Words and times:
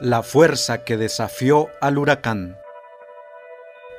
La 0.00 0.22
fuerza 0.22 0.84
que 0.84 0.98
desafió 0.98 1.70
al 1.80 1.96
huracán. 1.96 2.58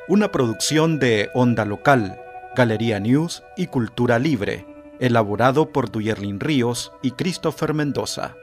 Una 0.07 0.31
producción 0.31 0.99
de 0.99 1.31
Onda 1.33 1.65
Local, 1.65 2.21
Galería 2.55 2.99
News 2.99 3.41
y 3.55 3.65
Cultura 3.65 4.19
Libre, 4.19 4.63
elaborado 4.99 5.71
por 5.71 5.89
Duyerlin 5.89 6.39
Ríos 6.39 6.93
y 7.01 7.11
Christopher 7.11 7.73
Mendoza. 7.73 8.35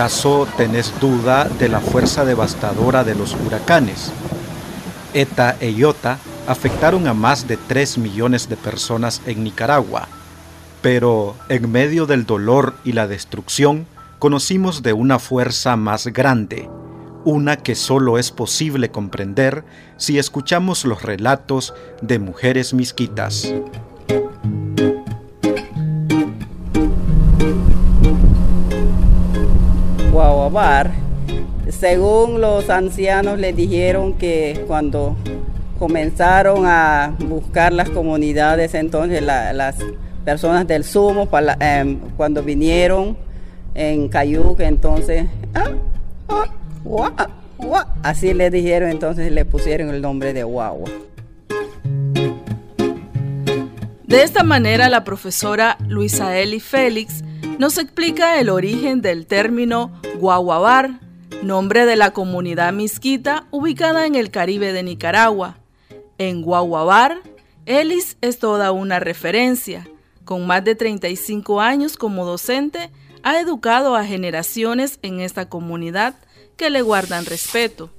¿Acaso 0.00 0.48
tenés 0.56 0.98
duda 0.98 1.44
de 1.44 1.68
la 1.68 1.78
fuerza 1.78 2.24
devastadora 2.24 3.04
de 3.04 3.14
los 3.14 3.34
huracanes? 3.34 4.10
ETA 5.12 5.58
e 5.60 5.72
IOTA 5.72 6.18
afectaron 6.46 7.06
a 7.06 7.12
más 7.12 7.46
de 7.46 7.58
3 7.58 7.98
millones 7.98 8.48
de 8.48 8.56
personas 8.56 9.20
en 9.26 9.44
Nicaragua, 9.44 10.08
pero 10.80 11.36
en 11.50 11.70
medio 11.70 12.06
del 12.06 12.24
dolor 12.24 12.76
y 12.82 12.92
la 12.92 13.06
destrucción 13.08 13.84
conocimos 14.18 14.82
de 14.82 14.94
una 14.94 15.18
fuerza 15.18 15.76
más 15.76 16.06
grande, 16.06 16.70
una 17.26 17.58
que 17.58 17.74
solo 17.74 18.16
es 18.16 18.30
posible 18.30 18.90
comprender 18.90 19.66
si 19.98 20.18
escuchamos 20.18 20.86
los 20.86 21.02
relatos 21.02 21.74
de 22.00 22.18
mujeres 22.18 22.72
misquitas. 22.72 23.52
Según 31.68 32.40
los 32.40 32.70
ancianos 32.70 33.38
les 33.38 33.54
dijeron 33.54 34.14
que 34.14 34.64
cuando 34.66 35.16
comenzaron 35.78 36.66
a 36.66 37.14
buscar 37.18 37.72
las 37.72 37.88
comunidades, 37.90 38.74
entonces 38.74 39.22
las 39.22 39.76
personas 40.24 40.66
del 40.66 40.84
sumo, 40.84 41.28
em, 41.60 41.98
cuando 42.16 42.42
vinieron 42.42 43.16
en 43.74 44.08
Cayuca, 44.08 44.66
entonces, 44.66 45.26
ah, 45.54 45.70
ah, 46.28 47.86
así 48.02 48.34
le 48.34 48.50
dijeron, 48.50 48.90
entonces 48.90 49.30
le 49.32 49.44
pusieron 49.44 49.90
el 49.90 50.02
nombre 50.02 50.32
de 50.32 50.42
Guagua. 50.42 50.90
De 54.04 54.24
esta 54.24 54.42
manera, 54.42 54.88
la 54.88 55.04
profesora 55.04 55.78
Luisa 55.86 56.36
Eli 56.36 56.58
Félix 56.58 57.22
nos 57.60 57.76
explica 57.76 58.40
el 58.40 58.48
origen 58.48 59.02
del 59.02 59.26
término 59.26 59.92
Guaguabar, 60.18 60.98
nombre 61.42 61.84
de 61.84 61.94
la 61.94 62.10
comunidad 62.14 62.72
misquita 62.72 63.46
ubicada 63.50 64.06
en 64.06 64.14
el 64.14 64.30
Caribe 64.30 64.72
de 64.72 64.82
Nicaragua. 64.82 65.58
En 66.16 66.40
Guaguabar, 66.40 67.18
Ellis 67.66 68.16
es 68.22 68.38
toda 68.38 68.72
una 68.72 68.98
referencia. 68.98 69.86
Con 70.24 70.46
más 70.46 70.64
de 70.64 70.74
35 70.74 71.60
años 71.60 71.98
como 71.98 72.24
docente, 72.24 72.90
ha 73.22 73.38
educado 73.38 73.94
a 73.94 74.06
generaciones 74.06 74.98
en 75.02 75.20
esta 75.20 75.50
comunidad 75.50 76.14
que 76.56 76.70
le 76.70 76.80
guardan 76.80 77.26
respeto. 77.26 77.90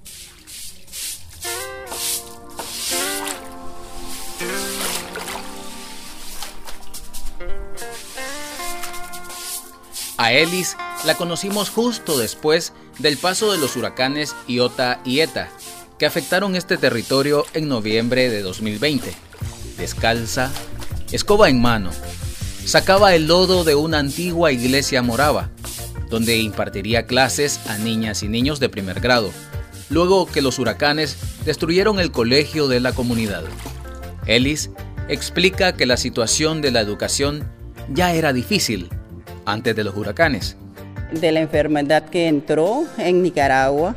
A 10.22 10.34
Ellis 10.34 10.78
la 11.04 11.16
conocimos 11.16 11.72
justo 11.72 12.20
después 12.20 12.74
del 13.00 13.18
paso 13.18 13.52
de 13.52 13.58
los 13.58 13.76
huracanes 13.76 14.36
Iota 14.48 15.02
y 15.04 15.22
Eta, 15.22 15.50
que 15.98 16.06
afectaron 16.06 16.56
este 16.56 16.78
territorio 16.78 17.44
en 17.56 17.68
noviembre 17.68 18.30
de 18.30 18.44
2020. 18.44 19.12
Descalza, 19.80 20.52
escoba 21.12 21.50
en 21.50 21.59
mano, 21.59 21.90
sacaba 22.64 23.16
el 23.16 23.26
lodo 23.26 23.64
de 23.64 23.74
una 23.74 23.98
antigua 23.98 24.52
iglesia 24.52 25.02
morava, 25.02 25.50
donde 26.12 26.38
impartiría 26.38 27.08
clases 27.08 27.59
a 27.66 27.80
niñas 27.80 28.22
y 28.22 28.28
niños 28.28 28.59
de 28.59 28.70
primer 28.70 29.00
grado, 29.00 29.32
luego 29.90 30.28
que 30.28 30.44
los 30.44 30.59
huracanes 30.59 31.18
destruyeron 31.46 32.00
el 32.00 32.12
colegio 32.12 32.68
de 32.68 32.80
la 32.80 32.94
comunidad. 32.94 33.44
Ellis 34.28 34.70
explica 35.08 35.76
que 35.76 35.88
la 35.88 35.98
situación 35.98 36.62
de 36.62 36.70
la 36.70 36.82
educación 36.82 37.52
ya 37.90 38.14
era 38.14 38.34
difícil 38.34 38.92
antes 39.51 39.75
de 39.75 39.84
los 39.84 39.95
huracanes. 39.95 40.56
De 41.12 41.31
la 41.31 41.41
enfermedad 41.41 42.06
que 42.09 42.28
entró 42.28 42.85
en 42.97 43.22
Nicaragua, 43.22 43.95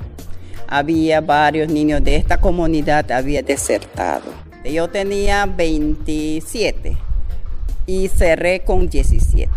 había 0.66 1.20
varios 1.20 1.68
niños 1.68 2.02
de 2.02 2.16
esta 2.16 2.38
comunidad 2.38 3.10
había 3.12 3.42
desertado. 3.42 4.32
Yo 4.64 4.88
tenía 4.88 5.46
27 5.46 6.96
y 7.86 8.08
cerré 8.08 8.60
con 8.60 8.88
17 8.88 9.48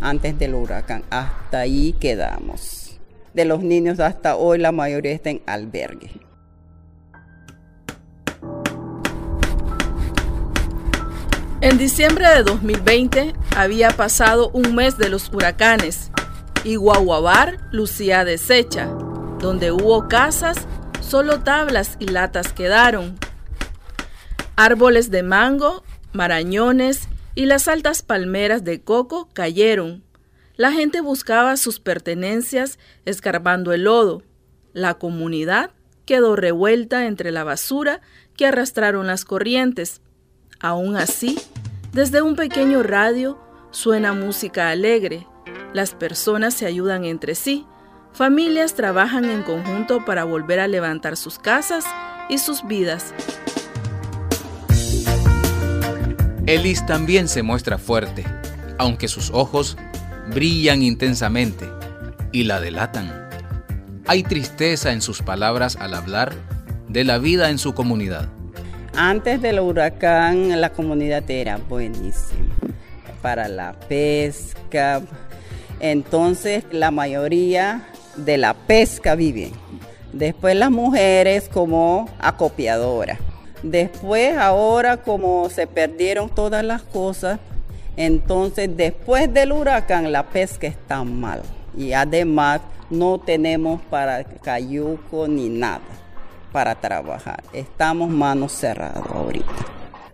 antes 0.00 0.38
del 0.38 0.54
huracán. 0.54 1.02
Hasta 1.10 1.60
ahí 1.60 1.94
quedamos. 1.98 3.00
De 3.34 3.44
los 3.44 3.62
niños 3.62 4.00
hasta 4.00 4.36
hoy 4.36 4.58
la 4.58 4.70
mayoría 4.70 5.12
está 5.12 5.30
en 5.30 5.40
albergue. 5.46 6.10
En 11.62 11.76
diciembre 11.76 12.26
de 12.26 12.42
2020 12.42 13.34
había 13.54 13.90
pasado 13.90 14.48
un 14.54 14.74
mes 14.74 14.96
de 14.96 15.10
los 15.10 15.28
huracanes 15.30 16.10
y 16.64 16.76
Guaguabar 16.76 17.58
lucía 17.70 18.24
deshecha. 18.24 18.86
Donde 19.40 19.70
hubo 19.70 20.08
casas, 20.08 20.66
solo 21.02 21.40
tablas 21.40 21.96
y 21.98 22.06
latas 22.06 22.54
quedaron. 22.54 23.18
Árboles 24.56 25.10
de 25.10 25.22
mango, 25.22 25.84
marañones 26.14 27.08
y 27.34 27.44
las 27.44 27.68
altas 27.68 28.00
palmeras 28.00 28.64
de 28.64 28.80
coco 28.80 29.28
cayeron. 29.34 30.02
La 30.56 30.72
gente 30.72 31.02
buscaba 31.02 31.58
sus 31.58 31.78
pertenencias 31.78 32.78
escarbando 33.04 33.74
el 33.74 33.84
lodo. 33.84 34.22
La 34.72 34.94
comunidad 34.94 35.72
quedó 36.06 36.36
revuelta 36.36 37.04
entre 37.04 37.32
la 37.32 37.44
basura 37.44 38.00
que 38.34 38.46
arrastraron 38.46 39.06
las 39.06 39.26
corrientes. 39.26 40.00
Aún 40.60 40.96
así, 40.96 41.38
desde 41.92 42.20
un 42.20 42.36
pequeño 42.36 42.82
radio 42.82 43.40
suena 43.70 44.12
música 44.12 44.68
alegre. 44.68 45.26
Las 45.72 45.94
personas 45.94 46.52
se 46.52 46.66
ayudan 46.66 47.04
entre 47.04 47.34
sí. 47.34 47.64
Familias 48.12 48.74
trabajan 48.74 49.24
en 49.24 49.42
conjunto 49.42 50.04
para 50.04 50.24
volver 50.24 50.60
a 50.60 50.68
levantar 50.68 51.16
sus 51.16 51.38
casas 51.38 51.84
y 52.28 52.36
sus 52.36 52.66
vidas. 52.66 53.14
Ellis 56.46 56.84
también 56.84 57.28
se 57.28 57.42
muestra 57.42 57.78
fuerte, 57.78 58.26
aunque 58.76 59.08
sus 59.08 59.30
ojos 59.30 59.78
brillan 60.34 60.82
intensamente 60.82 61.70
y 62.32 62.44
la 62.44 62.60
delatan. 62.60 63.30
Hay 64.06 64.24
tristeza 64.24 64.92
en 64.92 65.00
sus 65.00 65.22
palabras 65.22 65.76
al 65.76 65.94
hablar 65.94 66.34
de 66.88 67.04
la 67.04 67.16
vida 67.16 67.48
en 67.48 67.58
su 67.58 67.72
comunidad. 67.72 68.28
Antes 68.94 69.40
del 69.40 69.60
huracán 69.60 70.60
la 70.60 70.70
comunidad 70.70 71.28
era 71.30 71.58
buenísima 71.58 72.54
para 73.22 73.48
la 73.48 73.72
pesca. 73.72 75.00
Entonces 75.78 76.64
la 76.72 76.90
mayoría 76.90 77.86
de 78.16 78.36
la 78.36 78.54
pesca 78.54 79.14
viven. 79.14 79.52
Después 80.12 80.56
las 80.56 80.72
mujeres 80.72 81.48
como 81.48 82.08
acopiadoras. 82.18 83.18
Después 83.62 84.36
ahora 84.36 84.96
como 84.96 85.48
se 85.50 85.66
perdieron 85.66 86.28
todas 86.28 86.64
las 86.64 86.82
cosas, 86.82 87.38
entonces 87.96 88.76
después 88.76 89.32
del 89.32 89.52
huracán 89.52 90.10
la 90.10 90.24
pesca 90.30 90.66
está 90.66 91.04
mal. 91.04 91.42
Y 91.76 91.92
además 91.92 92.60
no 92.90 93.20
tenemos 93.20 93.80
para 93.82 94.24
cayuco 94.24 95.28
ni 95.28 95.48
nada 95.48 95.99
para 96.52 96.74
trabajar. 96.74 97.42
Estamos 97.52 98.10
manos 98.10 98.52
cerradas 98.52 99.04
ahorita. 99.12 99.46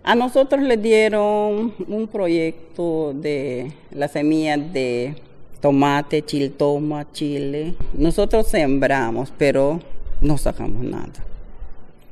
A 0.03 0.15
nosotros 0.15 0.61
les 0.61 0.81
dieron 0.81 1.73
un 1.87 2.07
proyecto 2.09 3.13
de 3.13 3.73
las 3.91 4.11
semillas 4.11 4.71
de 4.71 5.15
tomate, 5.59 6.21
chiltoma, 6.21 7.11
chile. 7.11 7.73
Nosotros 7.93 8.47
sembramos, 8.47 9.33
pero 9.37 9.81
no 10.21 10.37
sacamos 10.37 10.83
nada. 10.83 11.11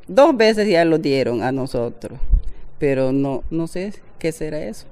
Dos 0.07 0.35
veces 0.35 0.67
ya 0.67 0.83
lo 0.83 0.97
dieron 0.97 1.41
a 1.41 1.51
nosotros, 1.51 2.19
pero 2.79 3.11
no, 3.11 3.43
no 3.49 3.67
sé 3.67 3.93
qué 4.19 4.31
será 4.31 4.59
eso. 4.59 4.85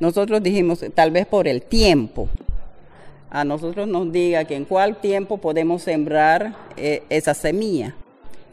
Nosotros 0.00 0.42
dijimos, 0.42 0.82
tal 0.94 1.10
vez 1.10 1.26
por 1.26 1.46
el 1.46 1.62
tiempo. 1.62 2.28
A 3.30 3.44
nosotros 3.44 3.86
nos 3.86 4.10
diga 4.12 4.44
que 4.44 4.56
en 4.56 4.64
cuál 4.64 4.96
tiempo 4.96 5.38
podemos 5.38 5.82
sembrar 5.82 6.54
eh, 6.76 7.02
esa 7.10 7.34
semilla 7.34 7.94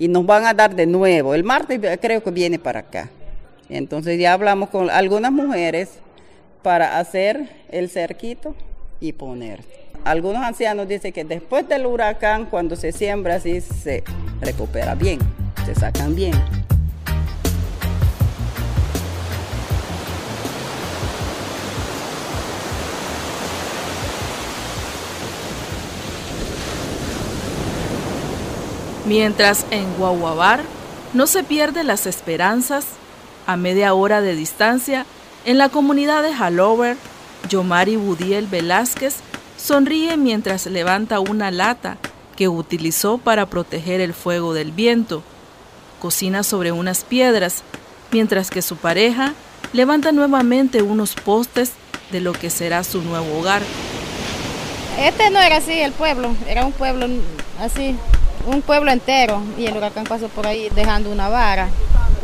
y 0.02 0.08
nos 0.08 0.26
van 0.26 0.48
a 0.48 0.54
dar 0.56 0.76
de 0.76 0.88
nuevo. 0.88 1.36
El 1.36 1.44
martes 1.44 1.80
creo 2.02 2.24
que 2.24 2.32
viene 2.32 2.58
para 2.58 2.80
acá. 2.80 3.12
Entonces 3.70 4.20
ya 4.20 4.34
hablamos 4.34 4.70
con 4.70 4.90
algunas 4.90 5.32
mujeres 5.32 6.00
para 6.64 6.98
hacer 6.98 7.48
el 7.70 7.88
cerquito 7.88 8.56
y 9.00 9.12
poner. 9.14 9.60
Algunos 10.04 10.42
ancianos 10.42 10.88
dicen 10.88 11.14
que 11.14 11.24
después 11.24 11.70
del 11.70 11.86
huracán, 11.86 12.48
cuando 12.48 12.76
se 12.76 12.92
siembra 12.92 13.36
así, 13.36 13.62
se 13.62 14.04
recupera 14.42 14.96
bien, 14.96 15.20
se 15.68 15.76
sacan 15.76 16.16
bien. 16.16 16.34
Mientras 29.12 29.66
en 29.72 29.94
Guaguabar 29.96 30.62
no 31.14 31.28
se 31.28 31.44
pierden 31.44 31.88
las 31.88 32.06
esperanzas, 32.06 32.86
a 33.46 33.58
media 33.58 33.94
hora 33.94 34.22
de 34.22 34.38
distancia, 34.38 35.06
en 35.44 35.58
la 35.58 35.68
comunidad 35.68 36.24
de 36.24 36.34
Halover, 36.34 36.96
Yomari 37.50 37.98
Budiel 37.98 38.48
Velázquez 38.48 39.16
sonríe 39.58 40.16
mientras 40.16 40.66
levanta 40.66 41.20
una 41.20 41.52
lata 41.52 41.98
que 42.38 42.48
utilizó 42.48 43.18
para 43.18 43.48
proteger 43.48 44.00
el 44.00 44.14
fuego 44.14 44.54
del 44.54 44.72
viento. 44.72 45.24
Cocina 46.00 46.42
sobre 46.44 46.72
unas 46.72 47.04
piedras, 47.04 47.64
mientras 48.14 48.50
que 48.50 48.62
su 48.62 48.78
pareja 48.78 49.34
levanta 49.74 50.14
nuevamente 50.14 50.84
unos 50.84 51.16
postes 51.16 51.74
de 52.14 52.22
lo 52.22 52.32
que 52.32 52.50
será 52.50 52.86
su 52.86 53.02
nuevo 53.02 53.40
hogar. 53.40 53.62
Este 54.98 55.30
no 55.32 55.42
era 55.42 55.58
así 55.58 55.74
el 55.74 55.92
pueblo, 55.92 56.34
era 56.48 56.66
un 56.66 56.72
pueblo 56.72 57.08
así, 57.60 57.98
un 58.46 58.62
pueblo 58.62 58.92
entero 58.92 59.42
y 59.58 59.66
el 59.66 59.78
huracán 59.78 60.06
pasó 60.06 60.28
por 60.30 60.48
ahí 60.48 60.70
dejando 60.76 61.12
una 61.12 61.30
vara. 61.30 61.70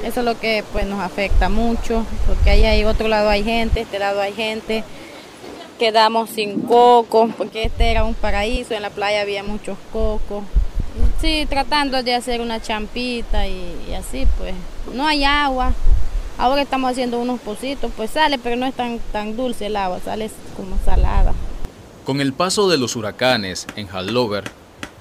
Eso 0.04 0.20
es 0.20 0.26
lo 0.26 0.40
que 0.40 0.64
pues 0.72 0.86
nos 0.86 1.00
afecta 1.00 1.50
mucho, 1.50 2.06
porque 2.28 2.52
ahí 2.52 2.64
hay 2.64 2.86
otro 2.86 3.08
lado 3.08 3.30
hay 3.30 3.44
gente, 3.44 3.82
este 3.82 4.00
lado 4.00 4.22
hay 4.22 4.34
gente. 4.34 4.84
Quedamos 5.80 6.30
sin 6.32 6.62
coco, 6.62 7.30
porque 7.38 7.64
este 7.64 7.92
era 7.92 8.04
un 8.04 8.16
paraíso, 8.16 8.74
en 8.74 8.82
la 8.82 8.90
playa 8.90 9.22
había 9.22 9.44
muchos 9.44 9.78
cocos. 9.94 10.44
Sí, 11.22 11.46
tratando 11.48 12.02
de 12.02 12.16
hacer 12.16 12.42
una 12.42 12.62
champita 12.62 13.48
y, 13.48 13.94
así, 13.94 14.28
pues 14.38 14.54
no 14.94 15.06
hay 15.06 15.24
agua. 15.24 15.74
Ahora 16.40 16.62
estamos 16.62 16.92
haciendo 16.92 17.20
unos 17.20 17.40
pocitos, 17.40 17.92
pues 17.96 18.12
sale, 18.12 18.38
pero 18.38 18.56
no 18.56 18.66
es 18.66 18.74
tan, 18.74 19.00
tan 19.12 19.36
dulce 19.36 19.68
el 19.68 19.76
agua, 19.76 20.00
sale 20.04 20.30
como 20.56 20.78
salada. 20.86 21.34
Con 22.06 22.22
el 22.22 22.34
paso 22.34 22.70
de 22.70 22.78
los 22.78 22.96
huracanes 22.96 23.68
en 23.76 23.88
Hallover, 23.88 24.46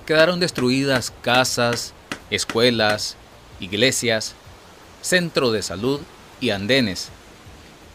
quedaron 0.06 0.40
destruidas 0.40 1.12
casas, 1.20 1.92
escuelas, 2.30 3.16
iglesias, 3.60 4.34
centro 5.02 5.50
de 5.52 5.62
salud 5.62 6.00
y 6.40 6.50
andenes. 6.50 7.08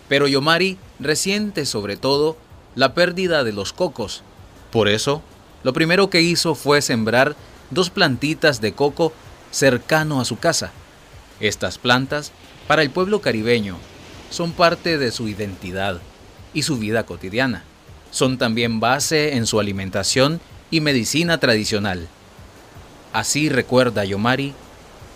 Pero 0.07 0.27
Yomari 0.27 0.77
resiente 0.99 1.65
sobre 1.65 1.97
todo 1.97 2.37
la 2.75 2.93
pérdida 2.93 3.43
de 3.43 3.53
los 3.53 3.73
cocos. 3.73 4.23
Por 4.71 4.89
eso, 4.89 5.21
lo 5.63 5.73
primero 5.73 6.09
que 6.09 6.21
hizo 6.21 6.53
fue 6.53 6.81
sembrar 6.81 7.35
dos 7.69 7.89
plantitas 7.89 8.61
de 8.61 8.73
coco 8.73 9.13
cercano 9.51 10.19
a 10.19 10.25
su 10.25 10.37
casa. 10.37 10.71
Estas 11.39 11.77
plantas, 11.77 12.31
para 12.67 12.81
el 12.81 12.89
pueblo 12.89 13.21
caribeño, 13.21 13.77
son 14.29 14.51
parte 14.51 14.97
de 14.97 15.11
su 15.11 15.27
identidad 15.27 15.99
y 16.53 16.63
su 16.63 16.77
vida 16.77 17.05
cotidiana. 17.05 17.63
Son 18.11 18.37
también 18.37 18.79
base 18.79 19.35
en 19.35 19.45
su 19.45 19.59
alimentación 19.59 20.41
y 20.71 20.81
medicina 20.81 21.37
tradicional. 21.37 22.07
Así 23.13 23.49
recuerda 23.49 24.05
Yomari 24.05 24.53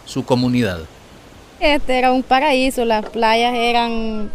su 0.05 0.25
comunidad. 0.25 0.81
Este 1.59 1.97
era 1.97 2.11
un 2.11 2.21
paraíso, 2.21 2.83
las 2.85 3.09
playas 3.09 3.55
eran 3.55 4.29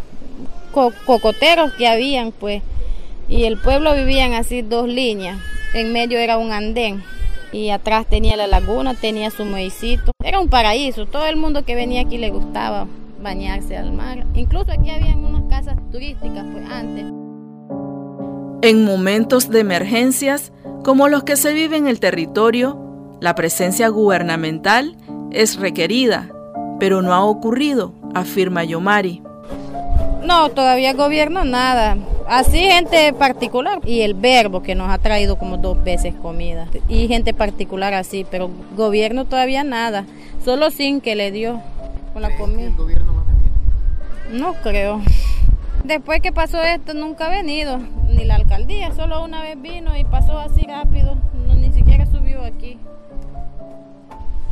cocoteros 0.72 1.72
que 1.75 1.87
habían, 1.87 2.32
pues, 2.32 2.62
y 3.28 3.44
el 3.44 3.58
pueblo 3.58 3.94
vivían 3.94 4.32
así 4.32 4.62
dos 4.62 4.88
líneas. 4.88 5.38
En 5.75 5.93
medio 5.93 6.19
era 6.19 6.38
un 6.38 6.50
andén 6.52 7.05
y 7.52 7.70
atrás 7.70 8.06
tenía 8.06 8.37
la 8.37 8.46
laguna, 8.46 8.94
tenía 8.94 9.31
su 9.31 9.44
muecito. 9.44 10.12
Era 10.25 10.40
un 10.40 10.49
paraíso, 10.49 11.06
todo 11.06 11.26
el 11.26 11.37
mundo 11.37 11.64
que 11.64 11.75
venía 11.75 12.02
aquí 12.02 12.19
le 12.19 12.31
gustaba 12.31 12.87
bañarse 13.22 13.76
al 13.76 13.93
mar. 13.93 14.25
Incluso 14.34 14.72
aquí 14.72 14.90
habían 14.90 15.25
unas 15.25 15.43
casas 15.50 15.76
turísticas, 15.93 16.44
pues, 16.52 16.69
antes. 16.70 17.05
En 18.62 18.84
momentos 18.84 19.50
de 19.50 19.61
emergencias, 19.61 20.52
como 20.82 21.09
los 21.09 21.25
que 21.25 21.37
se 21.37 21.53
viven 21.53 21.85
en 21.85 21.88
el 21.88 22.00
territorio, 22.00 22.79
la 23.21 23.35
presencia 23.35 23.88
gubernamental 23.88 24.97
es 25.31 25.56
requerida, 25.56 26.31
pero 26.79 27.03
no 27.03 27.12
ha 27.12 27.25
ocurrido, 27.25 27.93
afirma 28.15 28.65
Yomari. 28.65 29.23
No, 30.25 30.49
todavía 30.50 30.93
gobierno 30.93 31.44
nada. 31.44 31.97
Así 32.29 32.59
gente 32.61 33.12
particular 33.12 33.81
y 33.85 34.03
el 34.03 34.15
verbo 34.15 34.62
que 34.62 34.75
nos 34.75 34.91
ha 34.91 34.99
traído 34.99 35.37
como 35.37 35.56
dos 35.56 35.82
veces 35.82 36.15
comida. 36.15 36.69
Y 36.88 37.09
gente 37.09 37.35
particular 37.35 37.93
así, 37.94 38.25
pero 38.31 38.50
gobierno 38.77 39.25
todavía 39.25 39.65
nada. 39.65 40.05
Solo 40.44 40.71
sin 40.71 41.00
que 41.00 41.17
le 41.17 41.32
dio 41.32 41.61
con 42.12 42.23
la 42.23 42.37
comida. 42.37 42.69
¿El 42.69 42.77
gobierno 42.77 43.15
va 43.15 43.23
a 43.23 43.25
venir? 43.25 44.41
No 44.41 44.55
creo. 44.62 45.00
Después 45.85 46.21
que 46.21 46.31
pasó 46.31 46.62
esto 46.62 46.93
nunca 46.94 47.27
ha 47.27 47.31
venido, 47.31 47.79
ni 48.09 48.25
la 48.25 48.37
alcaldía, 48.37 48.94
solo 48.94 49.25
una 49.25 49.43
vez 49.43 49.61
vino 49.61 49.97
y 49.97 50.05
pasó 50.05 50.38
así 50.38 50.67
rápido, 50.67 51.17
ni 51.56 51.73
siquiera 51.73 52.06
subió 52.06 52.44
aquí. 52.44 52.79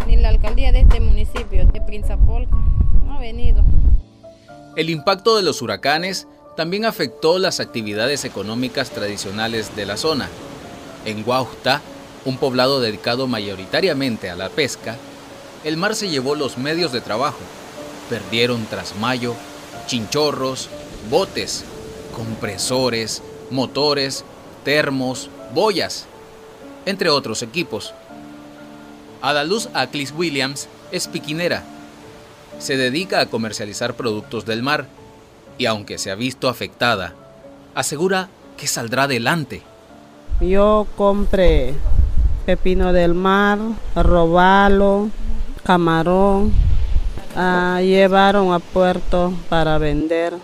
Ni 0.07 0.17
la 0.17 0.31
alcaldía 0.31 0.73
de 0.73 0.81
este 0.81 1.01
municipio, 1.01 1.67
de 1.67 1.81
Prinzapolca, 1.83 2.57
no 3.07 3.15
ha 3.15 3.21
venido. 3.21 3.63
El 4.75 4.91
impacto 4.91 5.37
de 5.37 5.43
los 5.43 5.61
huracanes 5.61 6.27
también 6.57 6.87
afectó 6.87 7.39
las 7.39 7.61
actividades 7.61 8.25
económicas 8.25 8.91
tradicionales 8.91 9.77
de 9.77 9.87
la 9.87 9.97
zona. 9.97 10.29
En 11.05 11.25
Guaujta, 11.25 11.83
un 12.25 12.39
poblado 12.39 12.81
dedicado 12.81 13.27
mayoritariamente 13.27 14.31
a 14.31 14.37
la 14.37 14.49
pesca, 14.49 14.97
el 15.65 15.77
mar 15.77 15.95
se 15.95 16.09
llevó 16.09 16.35
los 16.35 16.57
medios 16.57 16.91
de 16.93 17.01
trabajo. 17.01 17.39
Perdieron 18.09 18.65
trasmayo, 18.65 19.35
chinchorros, 19.87 20.69
botes, 21.11 21.65
compresores, 22.15 23.23
motores, 23.51 24.25
termos, 24.65 25.31
boyas, 25.55 26.07
entre 26.87 27.11
otros 27.11 27.43
equipos. 27.43 27.95
Adaluz 29.23 29.69
Aclis 29.75 30.13
Williams 30.17 30.69
es 30.93 31.09
piquinera. 31.09 31.65
Se 32.59 32.77
dedica 32.77 33.21
a 33.21 33.27
comercializar 33.27 33.95
productos 33.95 34.45
del 34.45 34.63
mar 34.63 34.87
y 35.59 35.67
aunque 35.67 35.99
se 35.99 36.11
ha 36.11 36.15
visto 36.15 36.49
afectada, 36.49 37.15
asegura 37.75 38.29
que 38.57 38.67
saldrá 38.67 39.05
adelante. 39.05 39.63
Yo 40.41 40.87
compré 40.97 41.75
pepino 42.47 42.93
del 42.93 43.15
mar, 43.15 43.59
robalo, 43.95 45.11
camarón, 45.65 46.53
ah, 47.37 47.81
llevaron 47.83 48.53
a 48.53 48.59
puerto 48.59 49.33
para 49.49 49.79
vender 49.79 50.35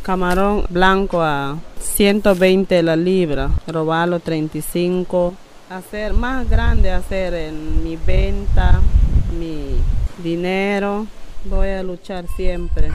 camarón 0.00 0.64
blanco 0.68 1.22
a 1.22 1.58
120 1.78 2.82
la 2.82 2.96
libra, 2.96 3.50
robalo 3.66 4.20
35. 4.20 5.34
Hacer 5.70 6.12
más 6.14 6.48
grande, 6.48 6.90
hacer 6.90 7.34
en 7.34 7.84
mi 7.84 7.96
venta, 7.96 8.80
mi 9.38 9.76
dinero. 10.22 11.06
Voy 11.44 11.68
a 11.68 11.82
luchar 11.82 12.26
siempre. 12.36 12.90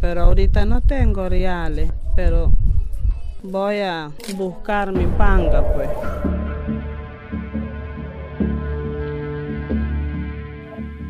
Pero 0.00 0.22
ahorita 0.22 0.64
no 0.64 0.80
tengo 0.80 1.28
reales, 1.28 1.92
pero 2.16 2.50
voy 3.42 3.80
a 3.80 4.10
buscar 4.36 4.92
mi 4.92 5.06
panga, 5.06 5.62
pues. 5.74 5.88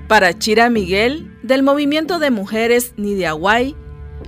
Para 0.08 0.36
Chira 0.36 0.70
Miguel, 0.70 1.30
del 1.44 1.62
movimiento 1.62 2.18
de 2.18 2.32
mujeres 2.32 2.94
Nidiaguay, 2.96 3.76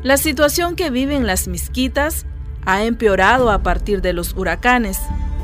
la 0.03 0.17
situación 0.17 0.75
que 0.75 0.91
viven 0.91 1.27
las 1.27 1.47
misquitas 1.47 2.27
ha 2.67 2.83
empeorado 2.83 3.51
a 3.51 3.59
partir 3.59 4.03
de 4.03 4.13
los 4.13 4.35
huracanes. 4.37 4.99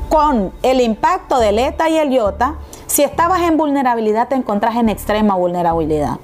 Con 0.09 0.51
el 0.63 0.81
impacto 0.81 1.39
del 1.39 1.59
ETA 1.59 1.89
y 1.89 1.97
el 1.97 2.11
IOTA, 2.11 2.55
si 2.87 3.03
estabas 3.03 3.41
en 3.43 3.57
vulnerabilidad 3.57 4.27
te 4.27 4.35
encontrás 4.35 4.75
en 4.75 4.89
extrema 4.89 5.35
vulnerabilidad. 5.35 6.17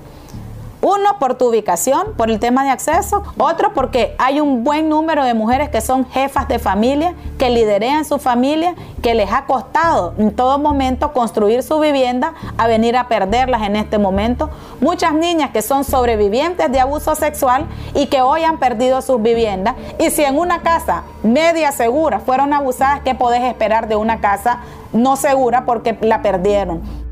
Uno, 0.87 1.17
por 1.17 1.33
tu 1.33 1.49
ubicación, 1.49 2.13
por 2.15 2.29
el 2.29 2.39
tema 2.39 2.63
de 2.63 2.69
acceso. 2.69 3.23
Otro, 3.39 3.73
porque 3.73 4.13
hay 4.19 4.39
un 4.39 4.63
buen 4.63 4.87
número 4.87 5.23
de 5.23 5.33
mujeres 5.33 5.69
que 5.69 5.81
son 5.81 6.07
jefas 6.07 6.47
de 6.47 6.59
familia, 6.59 7.15
que 7.39 7.49
liderean 7.49 8.05
su 8.05 8.19
familia, 8.19 8.75
que 9.01 9.15
les 9.15 9.31
ha 9.31 9.45
costado 9.45 10.13
en 10.19 10.35
todo 10.35 10.59
momento 10.59 11.11
construir 11.11 11.63
su 11.63 11.79
vivienda, 11.79 12.35
a 12.55 12.67
venir 12.67 12.97
a 12.97 13.07
perderlas 13.07 13.63
en 13.63 13.77
este 13.77 13.97
momento. 13.97 14.51
Muchas 14.79 15.15
niñas 15.15 15.49
que 15.49 15.63
son 15.63 15.85
sobrevivientes 15.85 16.71
de 16.71 16.79
abuso 16.79 17.15
sexual 17.15 17.65
y 17.95 18.05
que 18.05 18.21
hoy 18.21 18.43
han 18.43 18.59
perdido 18.59 19.01
sus 19.01 19.19
viviendas. 19.19 19.73
Y 19.97 20.11
si 20.11 20.23
en 20.23 20.37
una 20.37 20.61
casa 20.61 21.01
media 21.23 21.71
segura 21.71 22.19
fueron 22.19 22.53
abusadas, 22.53 22.99
¿qué 23.03 23.15
podés 23.15 23.41
esperar 23.41 23.87
de 23.87 23.95
una 23.95 24.21
casa 24.21 24.59
no 24.93 25.15
segura 25.15 25.65
porque 25.65 25.97
la 26.01 26.21
perdieron? 26.21 27.04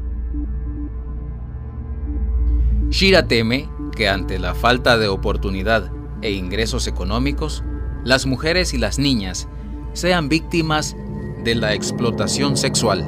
Shira 2.89 3.27
teme 3.27 3.69
que 3.95 4.09
ante 4.09 4.39
la 4.39 4.53
falta 4.55 4.97
de 4.97 5.07
oportunidad 5.07 5.91
e 6.21 6.31
ingresos 6.31 6.87
económicos, 6.87 7.63
las 8.03 8.25
mujeres 8.25 8.73
y 8.73 8.77
las 8.77 8.99
niñas 8.99 9.47
sean 9.93 10.29
víctimas 10.29 10.95
de 11.43 11.55
la 11.55 11.73
explotación 11.73 12.57
sexual. 12.57 13.05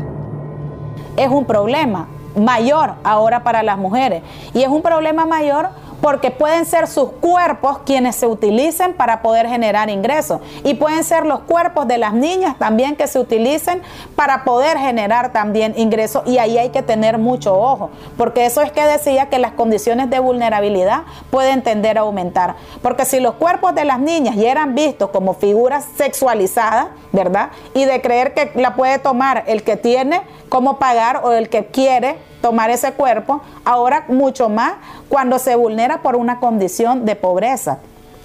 Es 1.17 1.29
un 1.29 1.45
problema 1.45 2.07
mayor 2.35 2.95
ahora 3.03 3.43
para 3.43 3.63
las 3.63 3.77
mujeres 3.77 4.21
y 4.53 4.61
es 4.61 4.67
un 4.67 4.81
problema 4.81 5.25
mayor 5.25 5.69
porque 6.01 6.31
pueden 6.31 6.65
ser 6.65 6.87
sus 6.87 7.11
cuerpos 7.11 7.79
quienes 7.85 8.15
se 8.15 8.27
utilicen 8.27 8.93
para 8.93 9.21
poder 9.21 9.47
generar 9.47 9.89
ingresos. 9.89 10.41
Y 10.63 10.75
pueden 10.75 11.03
ser 11.03 11.25
los 11.25 11.41
cuerpos 11.41 11.87
de 11.87 11.97
las 11.97 12.13
niñas 12.13 12.57
también 12.57 12.95
que 12.95 13.07
se 13.07 13.19
utilicen 13.19 13.81
para 14.15 14.43
poder 14.43 14.77
generar 14.77 15.31
también 15.31 15.73
ingresos. 15.77 16.23
Y 16.25 16.37
ahí 16.37 16.57
hay 16.57 16.69
que 16.69 16.81
tener 16.81 17.17
mucho 17.17 17.57
ojo, 17.59 17.89
porque 18.17 18.45
eso 18.45 18.61
es 18.61 18.71
que 18.71 18.83
decía 18.83 19.29
que 19.29 19.39
las 19.39 19.51
condiciones 19.51 20.09
de 20.09 20.19
vulnerabilidad 20.19 21.03
pueden 21.29 21.61
tender 21.61 21.97
a 21.97 22.01
aumentar, 22.01 22.55
porque 22.81 23.05
si 23.05 23.19
los 23.19 23.35
cuerpos 23.35 23.75
de 23.75 23.85
las 23.85 23.99
niñas 23.99 24.35
ya 24.35 24.51
eran 24.51 24.75
vistos 24.75 25.09
como 25.09 25.33
figuras 25.33 25.85
sexualizadas, 25.95 26.87
¿verdad? 27.11 27.49
Y 27.73 27.85
de 27.85 28.01
creer 28.01 28.33
que 28.33 28.51
la 28.55 28.75
puede 28.75 28.99
tomar 28.99 29.43
el 29.47 29.63
que 29.63 29.77
tiene 29.77 30.21
cómo 30.49 30.79
pagar 30.79 31.21
o 31.23 31.31
el 31.31 31.49
que 31.49 31.67
quiere 31.67 32.17
tomar 32.45 32.69
ese 32.69 32.93
cuerpo, 32.93 33.41
ahora 33.63 34.05
mucho 34.07 34.49
más 34.49 34.73
cuando 35.09 35.39
se 35.39 35.55
vulnera 35.55 36.03
por 36.03 36.15
una 36.15 36.39
condición 36.39 37.03
de 37.03 37.15
pobreza, 37.15 37.79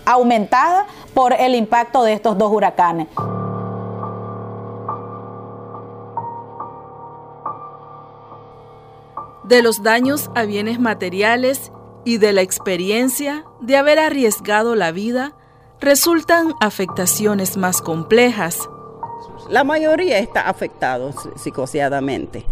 aumentada 0.04 0.84
por 1.14 1.32
el 1.32 1.54
impacto 1.54 2.02
de 2.02 2.12
estos 2.12 2.36
dos 2.36 2.52
huracanes. 2.52 3.08
De 9.44 9.62
los 9.62 9.82
daños 9.82 10.30
a 10.34 10.42
bienes 10.42 10.78
materiales 10.78 11.72
y 12.04 12.18
de 12.18 12.34
la 12.34 12.42
experiencia 12.42 13.46
de 13.62 13.78
haber 13.78 13.98
arriesgado 13.98 14.74
la 14.74 14.92
vida, 14.92 15.32
resultan 15.80 16.52
afectaciones 16.60 17.56
más 17.56 17.80
complejas 17.80 18.68
la 19.50 19.64
mayoría 19.64 20.18
está 20.18 20.48
afectado 20.48 21.12
psicoseadamente. 21.36 22.46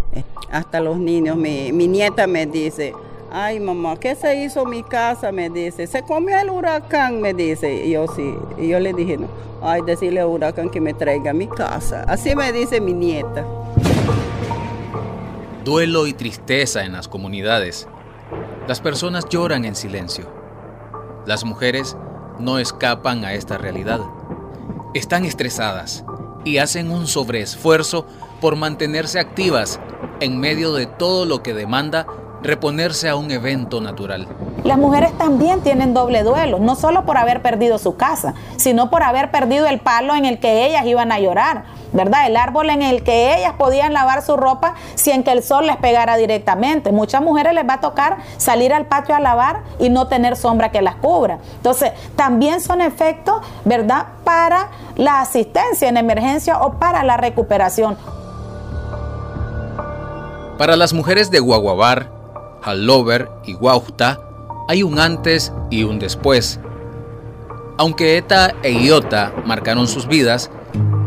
Hasta 0.51 0.81
los 0.81 0.99
niños, 0.99 1.37
mi, 1.37 1.71
nieta 1.71 2.27
me 2.27 2.47
dice, 2.47 2.95
ay 3.31 3.61
mamá, 3.61 3.97
¿qué 3.99 4.15
se 4.15 4.45
hizo 4.45 4.65
mi 4.65 4.83
casa? 4.83 5.33
Me 5.33 5.51
dice, 5.51 5.87
se 5.87 6.03
comió 6.03 6.39
el 6.39 6.51
huracán, 6.51 7.21
me 7.21 7.35
dice. 7.35 7.87
Y 7.87 7.91
yo 7.93 8.07
sí, 8.09 8.35
y 8.57 8.69
yo 8.69 8.81
le 8.81 8.93
dije, 8.93 9.19
no, 9.19 9.29
ay, 9.63 9.83
decirle 9.83 10.21
al 10.21 10.29
huracán 10.29 10.71
que 10.71 10.81
me 10.81 10.95
traiga 10.95 11.33
mi 11.33 11.47
casa. 11.47 12.05
Así 12.09 12.35
me 12.35 12.53
dice 12.53 12.81
mi 12.81 12.95
nieta. 12.95 13.45
Duelo 15.65 16.07
y 16.07 16.15
tristeza 16.15 16.85
en 16.85 16.93
las 16.93 17.09
comunidades. 17.09 17.87
Las 18.67 18.81
personas 18.81 19.29
lloran 19.29 19.65
en 19.65 19.75
silencio. 19.75 20.27
Las 21.27 21.45
mujeres 21.45 21.97
no 22.39 22.59
escapan 22.59 23.25
a 23.25 23.35
esta 23.35 23.59
realidad. 23.59 24.01
Están 24.95 25.27
estresadas, 25.27 26.05
y 26.45 26.59
hacen 26.59 26.91
un 26.91 27.07
sobreesfuerzo 27.07 28.07
por 28.41 28.57
mantenerse 28.57 29.19
activas 29.19 29.81
en 30.21 30.39
medio 30.39 30.73
de 30.73 30.87
todo 30.87 31.25
lo 31.25 31.43
que 31.43 31.55
demanda 31.55 32.07
reponerse 32.43 33.09
a 33.09 33.17
un 33.17 33.31
evento 33.31 33.81
natural. 33.81 34.29
Las 34.65 34.79
mujeres 34.79 35.17
también 35.19 35.61
tienen 35.63 35.95
doble 35.95 36.23
duelo, 36.23 36.59
no 36.59 36.75
solo 36.75 37.05
por 37.05 37.17
haber 37.17 37.43
perdido 37.43 37.79
su 37.79 37.97
casa, 37.97 38.35
sino 38.57 38.91
por 38.91 39.03
haber 39.03 39.31
perdido 39.31 39.67
el 39.67 39.81
palo 39.81 40.15
en 40.15 40.25
el 40.25 40.39
que 40.41 40.67
ellas 40.67 40.85
iban 40.85 41.11
a 41.11 41.21
llorar, 41.21 41.65
¿verdad? 41.93 42.27
El 42.27 42.37
árbol 42.37 42.71
en 42.71 42.83
el 42.83 43.03
que 43.03 43.37
ellas 43.37 43.55
podían 43.57 43.93
lavar 43.93 44.23
su 44.23 44.37
ropa 44.37 44.75
sin 44.95 45.23
que 45.23 45.33
el 45.33 45.43
sol 45.43 45.67
les 45.67 45.77
pegara 45.77 46.17
directamente. 46.17 46.93
Muchas 46.93 47.23
mujeres 47.23 47.55
les 47.55 47.69
va 47.69 47.75
a 47.75 47.81
tocar 47.81 48.19
salir 48.37 48.75
al 48.75 48.87
patio 48.87 49.15
a 49.15 49.21
lavar 49.21 49.63
y 49.79 49.91
no 49.91 50.09
tener 50.09 50.37
sombra 50.37 50.71
que 50.71 50.83
las 50.83 50.97
cubra. 50.97 51.39
Entonces, 51.57 51.93
también 52.17 52.61
son 52.61 52.81
efectos, 52.81 53.41
¿verdad? 53.65 54.07
Para 54.25 54.69
la 54.97 55.21
asistencia 55.21 55.89
en 55.89 55.97
emergencia 55.97 56.61
o 56.61 56.75
para 56.75 57.05
la 57.05 57.17
recuperación. 57.17 57.97
Para 60.59 60.75
las 60.75 60.93
mujeres 60.93 61.31
de 61.31 61.39
Guaguabar, 61.39 62.11
Hallover 62.63 63.31
y 63.47 63.53
Guauta 63.53 64.21
hay 64.67 64.83
un 64.83 64.99
antes 64.99 65.53
y 65.71 65.85
un 65.85 66.01
después. 66.01 66.59
Aunque 67.77 68.17
ETA 68.17 68.57
e 68.65 68.73
IOTA 68.73 69.33
marcaron 69.47 69.87
sus 69.87 70.09
vidas, 70.09 70.51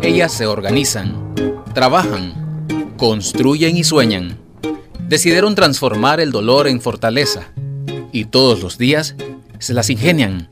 ellas 0.01 0.31
se 0.31 0.47
organizan, 0.47 1.35
trabajan, 1.73 2.95
construyen 2.97 3.75
y 3.75 3.83
sueñan. 3.83 4.37
Decidieron 5.01 5.53
transformar 5.53 6.21
el 6.21 6.31
dolor 6.31 6.69
en 6.69 6.79
fortaleza 6.79 7.51
y 8.13 8.25
todos 8.25 8.61
los 8.61 8.77
días 8.77 9.15
se 9.59 9.73
las 9.73 9.89
ingenian. 9.89 10.49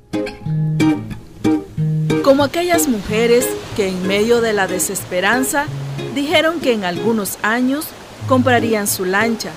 Como 2.22 2.44
aquellas 2.44 2.90
mujeres 2.90 3.48
que 3.78 3.88
en 3.88 4.06
medio 4.06 4.42
de 4.42 4.52
la 4.52 4.68
desesperanza 4.68 5.68
dijeron 6.14 6.60
que 6.60 6.74
en 6.74 6.84
algunos 6.84 7.38
años 7.44 7.88
comprarían 8.30 8.86
su 8.86 9.06
lancha, 9.06 9.50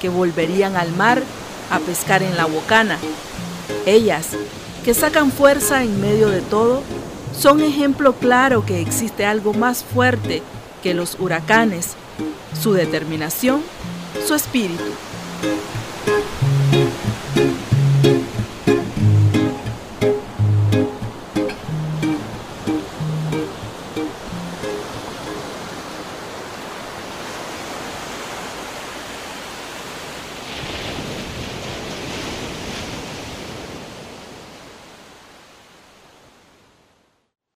que 0.00 0.08
volverían 0.08 0.74
al 0.74 0.90
mar 0.92 1.22
a 1.70 1.78
pescar 1.78 2.22
en 2.22 2.34
la 2.34 2.46
bocana. 2.46 2.96
Ellas, 3.84 4.28
que 4.86 4.94
sacan 4.94 5.30
fuerza 5.30 5.84
en 5.84 6.00
medio 6.00 6.30
de 6.30 6.40
todo, 6.40 6.82
son 7.38 7.62
ejemplo 7.62 8.14
claro 8.14 8.64
que 8.64 8.80
existe 8.80 9.26
algo 9.26 9.52
más 9.52 9.84
fuerte 9.84 10.42
que 10.82 10.94
los 10.94 11.20
huracanes, 11.20 11.90
su 12.58 12.72
determinación, 12.72 13.60
su 14.26 14.34
espíritu. 14.34 14.82